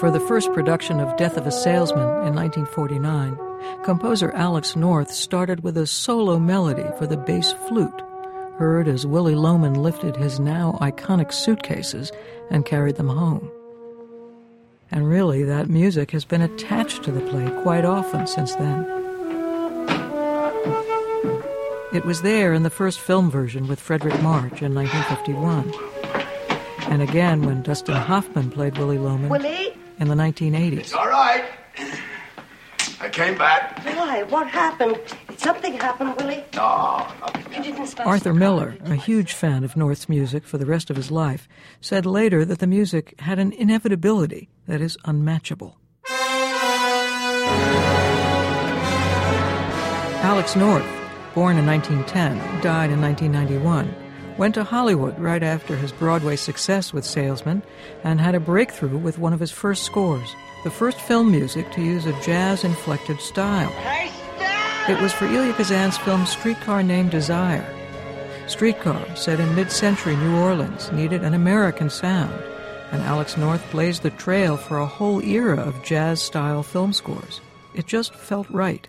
For 0.00 0.10
the 0.10 0.20
first 0.26 0.52
production 0.52 0.98
of 0.98 1.16
Death 1.16 1.36
of 1.36 1.46
a 1.46 1.52
Salesman 1.52 2.26
in 2.26 2.34
1949, 2.34 3.38
composer 3.84 4.32
Alex 4.32 4.74
North 4.74 5.12
started 5.12 5.62
with 5.62 5.76
a 5.78 5.86
solo 5.86 6.38
melody 6.38 6.86
for 6.98 7.06
the 7.06 7.16
bass 7.16 7.52
flute, 7.68 8.02
heard 8.58 8.88
as 8.88 9.06
Willy 9.06 9.36
Loman 9.36 9.74
lifted 9.74 10.16
his 10.16 10.40
now 10.40 10.76
iconic 10.80 11.32
suitcases 11.32 12.10
and 12.50 12.66
carried 12.66 12.96
them 12.96 13.08
home. 13.08 13.50
And 14.90 15.08
really, 15.08 15.44
that 15.44 15.68
music 15.68 16.10
has 16.10 16.24
been 16.24 16.42
attached 16.42 17.04
to 17.04 17.12
the 17.12 17.20
play 17.30 17.48
quite 17.62 17.84
often 17.84 18.26
since 18.26 18.54
then. 18.56 18.84
It 21.94 22.04
was 22.04 22.22
there 22.22 22.52
in 22.52 22.64
the 22.64 22.70
first 22.70 22.98
film 22.98 23.30
version 23.30 23.68
with 23.68 23.80
Fredric 23.80 24.20
March 24.20 24.60
in 24.60 24.74
1951. 24.74 25.72
And 26.90 27.00
again 27.00 27.42
when 27.42 27.62
Dustin 27.62 27.94
Hoffman 27.94 28.50
played 28.50 28.76
Willy 28.76 28.98
Loman 28.98 29.30
Willy? 29.30 29.63
In 30.04 30.08
the 30.08 30.22
1980s. 30.22 30.80
It's 30.80 30.92
all 30.92 31.08
right. 31.08 31.46
I 33.00 33.08
came 33.08 33.38
back. 33.38 33.82
Why? 33.86 34.22
What 34.24 34.46
happened? 34.46 35.00
Did 35.28 35.40
something 35.40 35.72
happen, 35.72 36.14
Willy? 36.16 36.44
No, 36.54 37.06
nothing. 37.20 37.54
You 37.54 37.62
didn't 37.62 37.86
spell 37.86 38.06
Arthur 38.06 38.34
Miller, 38.34 38.76
a 38.84 38.96
huge 38.96 39.32
fan 39.32 39.64
of 39.64 39.78
North's 39.78 40.06
music 40.06 40.44
for 40.44 40.58
the 40.58 40.66
rest 40.66 40.90
of 40.90 40.96
his 40.96 41.10
life, 41.10 41.48
said 41.80 42.04
later 42.04 42.44
that 42.44 42.58
the 42.58 42.66
music 42.66 43.18
had 43.20 43.38
an 43.38 43.52
inevitability 43.52 44.50
that 44.66 44.82
is 44.82 44.98
unmatchable. 45.06 45.78
Alex 50.20 50.54
North, 50.54 50.84
born 51.34 51.56
in 51.56 51.64
1910, 51.64 52.60
died 52.60 52.90
in 52.90 53.00
1991, 53.00 54.03
went 54.36 54.54
to 54.54 54.64
Hollywood 54.64 55.18
right 55.18 55.42
after 55.42 55.76
his 55.76 55.92
Broadway 55.92 56.36
success 56.36 56.92
with 56.92 57.04
Salesman 57.04 57.62
and 58.02 58.20
had 58.20 58.34
a 58.34 58.40
breakthrough 58.40 58.98
with 58.98 59.18
one 59.18 59.32
of 59.32 59.40
his 59.40 59.52
first 59.52 59.84
scores, 59.84 60.34
the 60.64 60.70
first 60.70 61.00
film 61.00 61.30
music 61.30 61.70
to 61.72 61.82
use 61.82 62.06
a 62.06 62.20
jazz 62.22 62.64
inflected 62.64 63.20
style. 63.20 63.72
It 64.88 65.00
was 65.00 65.12
for 65.12 65.26
Elia 65.26 65.54
Kazan's 65.54 65.96
film 65.98 66.26
Streetcar 66.26 66.82
Named 66.82 67.10
Desire. 67.10 67.64
Streetcar, 68.46 69.16
set 69.16 69.40
in 69.40 69.54
mid 69.54 69.70
century 69.72 70.16
New 70.16 70.36
Orleans, 70.36 70.92
needed 70.92 71.22
an 71.22 71.32
American 71.32 71.88
sound, 71.88 72.34
and 72.92 73.02
Alex 73.02 73.36
North 73.36 73.64
blazed 73.70 74.02
the 74.02 74.10
trail 74.10 74.56
for 74.56 74.78
a 74.78 74.86
whole 74.86 75.22
era 75.22 75.56
of 75.56 75.82
jazz 75.82 76.20
style 76.20 76.62
film 76.62 76.92
scores. 76.92 77.40
It 77.74 77.86
just 77.86 78.14
felt 78.14 78.48
right. 78.50 78.86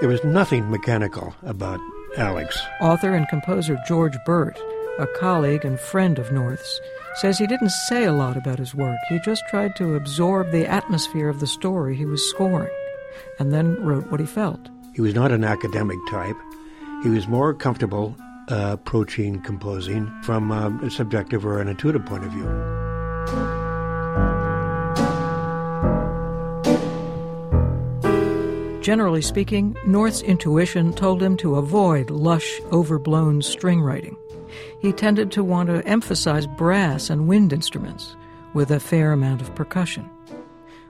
There 0.00 0.08
was 0.08 0.22
nothing 0.22 0.70
mechanical 0.70 1.34
about 1.42 1.80
Alex. 2.16 2.56
Author 2.80 3.14
and 3.14 3.26
composer 3.28 3.76
George 3.88 4.16
Burt, 4.24 4.56
a 4.96 5.08
colleague 5.18 5.64
and 5.64 5.78
friend 5.78 6.20
of 6.20 6.30
North's, 6.30 6.80
says 7.16 7.36
he 7.36 7.48
didn't 7.48 7.72
say 7.88 8.04
a 8.04 8.12
lot 8.12 8.36
about 8.36 8.60
his 8.60 8.76
work. 8.76 8.98
He 9.08 9.18
just 9.18 9.42
tried 9.48 9.74
to 9.74 9.96
absorb 9.96 10.52
the 10.52 10.66
atmosphere 10.66 11.28
of 11.28 11.40
the 11.40 11.48
story 11.48 11.96
he 11.96 12.04
was 12.04 12.30
scoring, 12.30 12.72
and 13.40 13.52
then 13.52 13.74
wrote 13.84 14.08
what 14.08 14.20
he 14.20 14.26
felt. 14.26 14.68
He 14.94 15.00
was 15.00 15.14
not 15.14 15.32
an 15.32 15.42
academic 15.42 15.98
type. 16.08 16.36
He 17.02 17.08
was 17.08 17.26
more 17.26 17.52
comfortable 17.52 18.14
uh, 18.50 18.74
approaching 18.74 19.42
composing 19.42 20.08
from 20.22 20.52
um, 20.52 20.82
a 20.84 20.90
subjective 20.90 21.44
or 21.44 21.60
an 21.60 21.66
intuitive 21.66 22.06
point 22.06 22.24
of 22.24 22.30
view. 22.30 22.87
Generally 28.80 29.22
speaking, 29.22 29.76
North's 29.86 30.22
intuition 30.22 30.92
told 30.92 31.20
him 31.20 31.36
to 31.38 31.56
avoid 31.56 32.10
lush, 32.10 32.60
overblown 32.70 33.42
string 33.42 33.80
writing. 33.82 34.16
He 34.80 34.92
tended 34.92 35.32
to 35.32 35.42
want 35.42 35.68
to 35.68 35.84
emphasize 35.86 36.46
brass 36.46 37.10
and 37.10 37.26
wind 37.26 37.52
instruments, 37.52 38.16
with 38.54 38.70
a 38.70 38.78
fair 38.78 39.12
amount 39.12 39.42
of 39.42 39.54
percussion. 39.56 40.08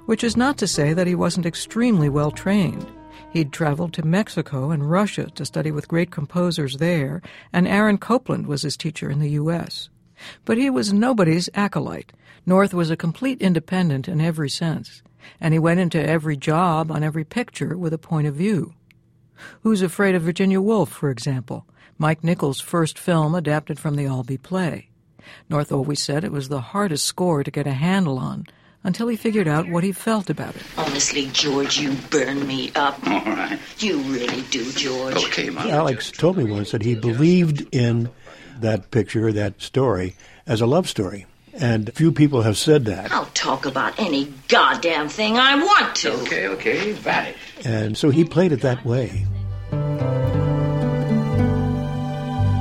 Which 0.05 0.22
is 0.22 0.36
not 0.36 0.58
to 0.58 0.67
say 0.67 0.92
that 0.92 1.06
he 1.06 1.14
wasn't 1.14 1.46
extremely 1.46 2.11
well 2.11 2.30
trained. 2.30 2.86
He'd 3.30 3.52
traveled 3.52 3.95
to 3.95 4.07
Mexico 4.07 4.70
and 4.70 4.90
Russia 4.90 5.30
to 5.34 5.46
study 5.46 5.70
with 5.70 5.89
great 5.89 6.11
composers 6.11 6.77
there, 6.77 7.23
and 7.55 7.67
Aaron 7.67 7.98
Copland 7.98 8.46
was 8.46 8.63
his 8.63 8.77
teacher 8.77 9.11
in 9.11 9.18
the 9.18 9.30
U.S. 9.30 9.89
But 10.45 10.58
he 10.58 10.68
was 10.68 10.92
nobody's 10.92 11.48
acolyte. 11.55 12.13
North 12.45 12.74
was 12.74 12.90
a 12.90 12.96
complete 12.96 13.40
independent 13.40 14.08
in 14.08 14.20
every 14.20 14.51
sense 14.51 15.02
and 15.40 15.52
he 15.52 15.58
went 15.58 15.80
into 15.80 16.02
every 16.02 16.36
job 16.36 16.90
on 16.90 17.02
every 17.02 17.24
picture 17.24 17.77
with 17.77 17.92
a 17.92 17.98
point 17.98 18.27
of 18.27 18.34
view. 18.34 18.74
Who's 19.62 19.83
Afraid 19.83 20.14
of 20.14 20.23
Virginia 20.23 20.61
Woolf, 20.61 20.90
for 20.90 21.11
example, 21.11 21.67
Mike 21.96 22.24
Nichols' 22.24 22.61
first 22.61 22.98
film 22.98 23.34
adapted 23.34 23.78
from 23.78 23.96
the 23.96 24.07
Albee 24.07 24.39
play. 24.39 24.89
North 25.48 25.73
always 25.73 26.02
said 26.02 26.24
it 26.24 26.33
was 26.33 26.48
the 26.48 26.61
hardest 26.61 27.05
score 27.05 27.45
to 27.45 27.51
get 27.51 27.67
a 27.67 27.73
handle 27.73 28.18
on 28.18 28.46
until 28.84 29.08
he 29.08 29.17
figured 29.17 29.48
out 29.48 29.68
what 29.68 29.84
he 29.84 29.92
felt 29.92 30.30
about 30.30 30.55
it. 30.57 30.62
Honestly, 30.77 31.28
George, 31.33 31.78
you 31.78 31.92
burn 32.11 32.46
me 32.46 32.73
up. 32.74 32.98
All 33.07 33.20
right. 33.20 33.58
You 33.78 33.98
really 34.02 34.42
do, 34.51 34.70
George. 34.73 35.17
Okay, 35.17 35.51
Mom. 35.51 35.67
Alex 35.68 36.11
told 36.11 36.36
me 36.36 36.45
once 36.45 36.70
that 36.70 36.83
he 36.83 36.95
believed 36.95 37.67
in 37.74 38.11
that 38.61 38.90
picture, 38.90 39.33
that 39.33 39.61
story, 39.61 40.17
as 40.46 40.61
a 40.61 40.67
love 40.67 40.89
story. 40.89 41.27
And 41.55 41.92
few 41.95 42.13
people 42.13 42.42
have 42.42 42.57
said 42.57 42.85
that. 42.86 43.13
I'll 43.13 43.27
talk 43.35 43.67
about 43.67 43.98
any 43.98 44.33
goddamn 44.48 45.09
thing 45.09 45.39
I 45.39 45.57
want 45.57 45.97
to. 45.97 46.13
Okay, 46.23 46.48
okay, 46.48 46.92
vanish. 46.92 47.36
And 47.64 47.97
so 47.97 48.11
he 48.11 48.25
played 48.25 48.53
it 48.53 48.61
that 48.63 48.85
way. 48.85 49.27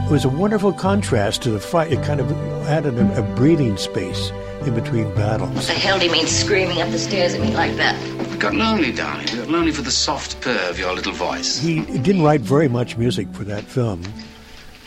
It 0.07 0.11
was 0.11 0.25
a 0.25 0.29
wonderful 0.29 0.71
contrast 0.71 1.41
to 1.43 1.51
the 1.51 1.59
fight. 1.59 1.91
It 1.91 2.01
kind 2.03 2.21
of 2.21 2.31
added 2.67 2.97
a, 2.97 3.19
a 3.19 3.35
breathing 3.35 3.75
space 3.77 4.31
in 4.65 4.73
between 4.73 5.13
battles. 5.15 5.53
What 5.53 5.65
The 5.65 5.73
hell 5.73 5.99
do 5.99 6.05
you 6.05 6.11
mean 6.11 6.27
screaming 6.27 6.81
up 6.81 6.89
the 6.91 6.99
stairs 6.99 7.33
at 7.33 7.41
me 7.41 7.53
like 7.53 7.75
that? 7.75 7.95
We 8.31 8.37
got 8.37 8.53
lonely, 8.55 8.91
darling. 8.91 9.27
We 9.31 9.37
got 9.39 9.49
lonely 9.49 9.71
for 9.71 9.81
the 9.81 9.91
soft 9.91 10.39
purr 10.41 10.69
of 10.69 10.79
your 10.79 10.93
little 10.93 11.13
voice. 11.13 11.59
He 11.59 11.81
didn't 11.81 12.21
write 12.21 12.41
very 12.41 12.67
much 12.67 12.97
music 12.97 13.27
for 13.33 13.43
that 13.43 13.63
film 13.65 14.03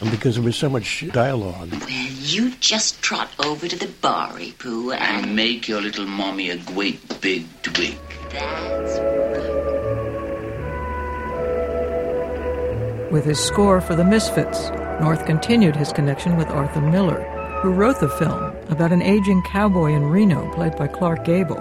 because 0.08 0.36
there 0.36 0.44
was 0.44 0.56
so 0.56 0.70
much 0.70 1.04
dialogue. 1.12 1.70
Well, 1.72 1.90
you 1.90 2.54
just 2.60 3.02
trot 3.02 3.30
over 3.44 3.68
to 3.68 3.76
the 3.76 3.88
bar, 4.00 4.38
Pooh, 4.58 4.92
and... 4.92 5.26
And 5.26 5.36
make 5.36 5.68
your 5.68 5.82
little 5.82 6.06
mommy 6.06 6.50
a 6.50 6.56
great 6.56 7.20
big 7.20 7.44
twig. 7.62 7.98
That's 8.30 8.98
right. 8.98 9.60
With 13.10 13.24
his 13.24 13.40
score 13.40 13.80
for 13.80 13.96
The 13.96 14.04
Misfits, 14.04 14.70
North 15.00 15.26
continued 15.26 15.74
his 15.74 15.92
connection 15.92 16.36
with 16.36 16.48
Arthur 16.48 16.80
Miller, 16.80 17.20
who 17.60 17.72
wrote 17.72 17.98
the 17.98 18.08
film 18.08 18.54
about 18.68 18.92
an 18.92 19.02
aging 19.02 19.42
cowboy 19.42 19.92
in 19.92 20.04
Reno 20.04 20.48
played 20.54 20.76
by 20.76 20.86
Clark 20.86 21.24
Gable, 21.24 21.58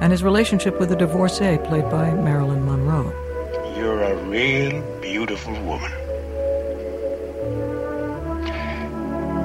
and 0.00 0.12
his 0.12 0.22
relationship 0.22 0.78
with 0.78 0.92
a 0.92 0.96
divorcee 0.96 1.58
played 1.58 1.90
by 1.90 2.12
Marilyn 2.12 2.64
Monroe. 2.64 3.12
You're 3.76 4.02
a 4.02 4.16
real 4.24 4.80
beautiful 5.00 5.52
woman. 5.64 5.90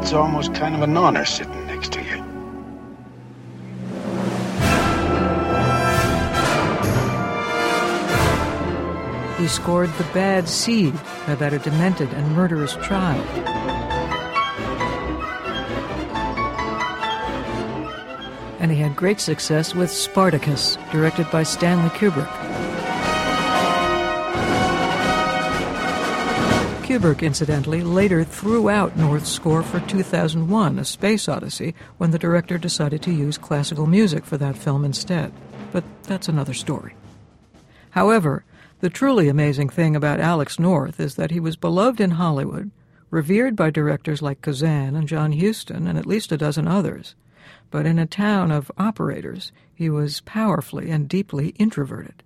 It's 0.09 0.16
almost 0.16 0.56
kind 0.56 0.74
of 0.74 0.81
an 0.81 0.97
honor 0.97 1.24
sitting 1.24 1.68
next 1.68 1.92
to 1.92 2.02
you. 2.02 2.16
He 9.38 9.48
scored 9.48 9.94
The 10.00 10.08
Bad 10.12 10.50
Seed 10.50 10.96
about 11.28 11.53
a 11.53 11.59
demented 11.59 12.12
and 12.14 12.36
murderous 12.36 12.75
child. 12.78 13.24
And 18.59 18.72
he 18.72 18.78
had 18.80 18.96
great 18.96 19.19
success 19.19 19.75
with 19.75 19.92
Spartacus, 19.92 20.80
directed 20.92 21.30
by 21.30 21.44
Stanley 21.44 21.92
Kubrick. 21.92 22.69
Kubrick, 26.90 27.22
incidentally, 27.22 27.84
later 27.84 28.24
threw 28.24 28.68
out 28.68 28.98
North's 28.98 29.30
score 29.30 29.62
for 29.62 29.80
2001, 29.80 30.80
A 30.80 30.84
Space 30.84 31.30
Odyssey, 31.30 31.75
when 32.00 32.10
the 32.10 32.18
director 32.18 32.58
decided 32.58 33.04
to 33.04 33.12
use 33.12 33.38
classical 33.38 33.86
music 33.86 34.25
for 34.25 34.38
that 34.38 34.58
film 34.58 34.84
instead. 34.84 35.31
But 35.72 35.84
that's 36.06 36.28
another 36.28 36.56
story. 36.56 36.96
However, 37.92 38.44
the 38.80 38.90
truly 38.90 39.30
amazing 39.30 39.69
thing 39.69 39.96
about 39.96 40.19
Alex 40.19 40.58
North 40.58 41.00
is 41.00 41.13
that 41.13 41.30
he 41.30 41.40
was 41.40 41.56
beloved 41.56 42.02
in 42.02 42.10
Hollywood, 42.10 42.72
revered 43.12 43.56
by 43.56 43.69
directors 43.69 44.24
like 44.24 44.42
Kazan 44.42 44.96
and 44.96 45.08
John 45.08 45.31
Huston 45.34 45.86
and 45.86 45.96
at 45.96 46.08
least 46.08 46.31
a 46.31 46.40
dozen 46.40 46.68
others. 46.68 47.13
But 47.69 47.86
in 47.86 48.00
a 48.00 48.08
town 48.08 48.52
of 48.52 48.72
operators, 48.80 49.52
he 49.75 49.92
was 49.92 50.22
powerfully 50.22 50.90
and 50.90 51.08
deeply 51.08 51.50
introverted. 51.60 52.24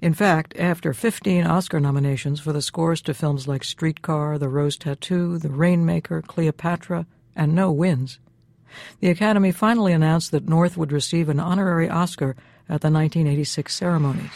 In 0.00 0.14
fact, 0.14 0.54
after 0.58 0.92
15 0.92 1.46
Oscar 1.46 1.80
nominations 1.80 2.40
for 2.40 2.52
the 2.52 2.62
scores 2.62 3.00
to 3.02 3.14
films 3.14 3.48
like 3.48 3.64
Streetcar, 3.64 4.38
The 4.38 4.48
Rose 4.48 4.76
Tattoo, 4.76 5.38
The 5.38 5.50
Rainmaker, 5.50 6.22
Cleopatra, 6.22 7.06
and 7.34 7.54
no 7.54 7.72
wins, 7.72 8.18
the 9.00 9.10
Academy 9.10 9.50
finally 9.50 9.92
announced 9.92 10.30
that 10.30 10.48
North 10.48 10.76
would 10.76 10.92
receive 10.92 11.28
an 11.28 11.40
honorary 11.40 11.88
Oscar 11.88 12.36
at 12.68 12.80
the 12.82 12.90
1986 12.90 13.74
ceremonies. 13.74 14.30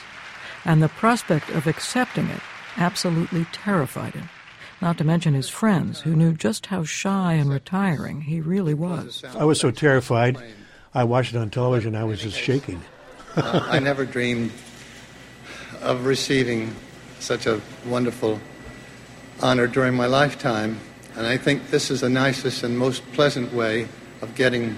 And 0.65 0.83
the 0.83 0.89
prospect 0.89 1.51
of 1.51 1.67
accepting 1.67 2.29
it 2.29 2.41
absolutely 2.77 3.45
terrified 3.53 4.15
him. 4.15 4.29
not 4.81 4.99
to 4.99 5.05
mention 5.05 5.35
his 5.35 5.49
friends, 5.49 6.01
who 6.01 6.17
knew 6.17 6.33
just 6.33 6.67
how 6.67 6.83
shy 6.83 7.35
and 7.35 7.51
retiring 7.51 8.23
he 8.23 8.41
really 8.41 8.75
was. 8.75 9.23
I 9.37 9.45
was 9.45 9.61
so 9.61 9.71
terrified. 9.71 10.37
I 10.93 11.05
watched 11.05 11.35
it 11.35 11.39
on 11.39 11.51
television, 11.51 11.95
I 11.95 12.03
was 12.05 12.21
just 12.21 12.37
shaking. 12.37 12.83
uh, 13.37 13.61
I 13.71 13.79
never 13.79 14.05
dreamed 14.05 14.51
of 15.83 16.07
receiving 16.07 16.75
such 17.19 17.47
a 17.47 17.61
wonderful 17.87 18.41
honor 19.41 19.67
during 19.67 19.95
my 19.95 20.07
lifetime. 20.07 20.79
And 21.17 21.27
I 21.27 21.37
think 21.37 21.71
this 21.71 21.91
is 21.91 22.01
the 22.01 22.09
nicest 22.09 22.63
and 22.63 22.79
most 22.79 23.03
pleasant 23.13 23.53
way 23.53 23.89
of 24.23 24.35
getting 24.35 24.77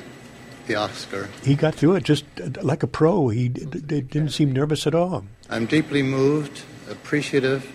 the 0.67 0.77
Oscar. 0.77 1.29
He 1.43 1.55
got 1.55 1.75
through 1.75 1.97
it 1.97 2.05
just 2.05 2.25
uh, 2.41 2.49
like 2.63 2.83
a 2.83 2.87
pro. 2.87 3.29
He 3.29 3.49
didn't 3.49 4.31
seem 4.31 4.53
nervous 4.53 4.87
at 4.87 4.95
all. 4.95 5.25
I'm 5.51 5.67
deeply 5.67 6.03
moved, 6.03 6.63
appreciative, 6.91 7.71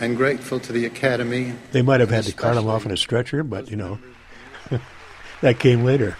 and 0.00 0.16
grateful 0.16 0.58
to 0.60 0.72
the 0.72 0.84
Academy. 0.84 1.54
They 1.72 1.82
might 1.82 2.00
have 2.00 2.10
had 2.10 2.24
to 2.24 2.32
cart 2.32 2.56
him 2.56 2.68
off 2.68 2.84
in 2.84 2.90
a 2.90 2.96
stretcher, 2.96 3.44
but 3.44 3.70
you 3.70 3.76
know, 3.76 3.98
that 5.40 5.58
came 5.60 5.84
later. 5.84 6.16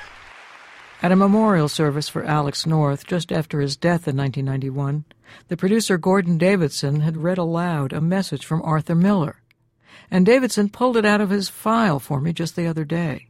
At 1.04 1.12
a 1.12 1.16
memorial 1.16 1.68
service 1.68 2.08
for 2.08 2.24
Alex 2.24 2.64
North 2.64 3.06
just 3.06 3.30
after 3.30 3.60
his 3.60 3.76
death 3.76 4.08
in 4.08 4.16
1991, 4.16 5.04
the 5.48 5.56
producer 5.58 5.98
Gordon 5.98 6.38
Davidson 6.38 7.00
had 7.00 7.18
read 7.18 7.36
aloud 7.36 7.92
a 7.92 8.00
message 8.00 8.46
from 8.46 8.62
Arthur 8.62 8.94
Miller. 8.94 9.42
And 10.10 10.24
Davidson 10.24 10.70
pulled 10.70 10.96
it 10.96 11.04
out 11.04 11.20
of 11.20 11.28
his 11.28 11.50
file 11.50 12.00
for 12.00 12.22
me 12.22 12.32
just 12.32 12.56
the 12.56 12.66
other 12.66 12.86
day. 12.86 13.26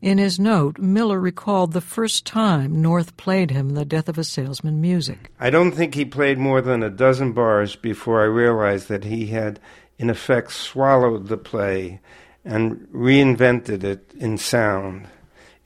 In 0.00 0.18
his 0.18 0.38
note, 0.38 0.78
Miller 0.78 1.18
recalled 1.18 1.72
the 1.72 1.80
first 1.80 2.24
time 2.24 2.80
North 2.80 3.16
played 3.16 3.50
him 3.50 3.70
The 3.70 3.84
Death 3.84 4.08
of 4.08 4.16
a 4.16 4.22
Salesman 4.22 4.80
music. 4.80 5.32
I 5.40 5.50
don't 5.50 5.72
think 5.72 5.96
he 5.96 6.04
played 6.04 6.38
more 6.38 6.60
than 6.60 6.84
a 6.84 6.88
dozen 6.88 7.32
bars 7.32 7.74
before 7.74 8.20
I 8.20 8.26
realized 8.26 8.86
that 8.90 9.02
he 9.02 9.26
had, 9.26 9.58
in 9.98 10.08
effect, 10.08 10.52
swallowed 10.52 11.26
the 11.26 11.36
play 11.36 12.00
and 12.44 12.86
reinvented 12.94 13.82
it 13.82 14.12
in 14.16 14.38
sound. 14.38 15.08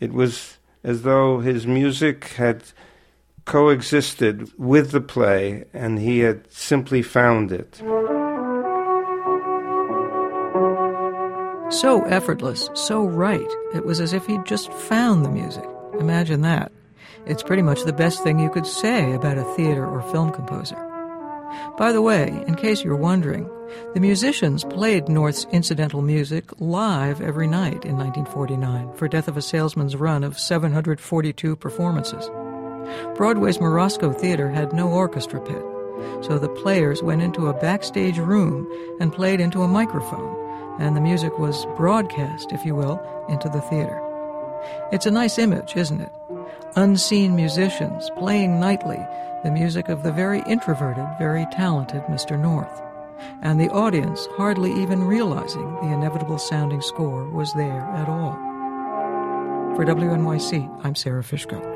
It 0.01 0.15
was 0.15 0.57
as 0.85 1.03
though 1.03 1.41
his 1.41 1.67
music 1.67 2.25
had 2.35 2.63
coexisted 3.45 4.53
with 4.59 4.91
the 4.91 5.01
play 5.01 5.65
and 5.73 5.99
he 5.99 6.21
had 6.21 6.51
simply 6.53 7.03
found 7.03 7.53
it. 7.53 7.81
So 11.73 12.05
effortless, 12.05 12.69
so 12.75 13.05
right, 13.05 13.41
it 13.75 13.85
was 13.85 14.01
as 14.01 14.13
if 14.13 14.27
he'd 14.27 14.45
just 14.45 14.73
found 14.73 15.25
the 15.25 15.31
music. 15.31 15.65
Imagine 15.99 16.43
that. 16.43 16.71
It's 17.25 17.43
pretty 17.43 17.63
much 17.63 17.85
the 17.85 17.93
best 17.93 18.23
thing 18.23 18.39
you 18.39 18.51
could 18.51 18.67
say 18.67 19.13
about 19.13 19.39
a 19.39 19.45
theater 19.55 19.87
or 19.87 20.03
film 20.03 20.33
composer. 20.33 20.92
By 21.77 21.93
the 21.93 22.03
way, 22.03 22.29
in 22.47 22.55
case 22.55 22.83
you're 22.83 22.97
wondering, 22.97 23.49
the 23.95 24.01
musicians 24.01 24.65
played 24.65 25.09
North's 25.09 25.47
incidental 25.53 26.03
music 26.03 26.45
live 26.61 27.21
every 27.21 27.47
night 27.47 27.85
in 27.85 27.97
1949 27.97 28.93
for 28.95 29.09
Death 29.09 29.29
of 29.29 29.37
a 29.37 29.43
Salesman's 29.43 29.97
run 29.97 30.25
of 30.25 30.39
742 30.39 31.57
performances. 31.57 32.31
Broadway's 33.17 33.61
Morosco 33.61 34.13
Theater 34.13 34.51
had 34.51 34.73
no 34.73 34.89
orchestra 34.89 35.41
pit, 35.41 35.63
so 36.25 36.39
the 36.39 36.49
players 36.49 37.03
went 37.03 37.23
into 37.23 37.49
a 37.49 37.61
backstage 37.61 38.19
room 38.19 38.69
and 39.01 39.13
played 39.13 39.41
into 39.41 39.63
a 39.63 39.69
microphone, 39.69 40.37
and 40.81 40.97
the 40.97 41.01
music 41.01 41.39
was 41.39 41.67
broadcast, 41.77 42.53
if 42.53 42.65
you 42.65 42.75
will, 42.75 43.01
into 43.29 43.49
the 43.49 43.61
theater. 43.63 44.01
It's 44.93 45.07
a 45.07 45.11
nice 45.11 45.39
image, 45.39 45.77
isn't 45.77 46.01
it? 46.01 46.13
Unseen 46.77 47.37
musicians 47.37 48.09
playing 48.17 48.59
nightly 48.59 48.99
the 49.45 49.51
music 49.51 49.91
of 49.91 50.03
the 50.03 50.13
very 50.13 50.41
introverted, 50.47 51.07
very 51.19 51.45
talented 51.53 52.03
Mr. 52.05 52.41
North, 52.41 52.81
and 53.43 53.61
the 53.61 53.69
audience 53.69 54.27
hardly 54.37 54.73
even 54.81 55.05
realizing 55.05 55.75
the 55.83 55.93
inevitable 55.93 56.39
sounding 56.39 56.81
score 56.81 57.29
was 57.29 57.53
there 57.53 57.83
at 57.95 58.09
all. 58.09 58.33
For 59.77 59.85
WNYC, 59.85 60.85
I'm 60.85 60.95
Sara 60.95 61.23
Fishko. 61.23 61.72